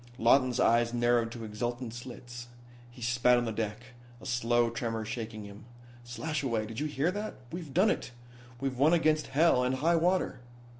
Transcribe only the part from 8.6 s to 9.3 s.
won against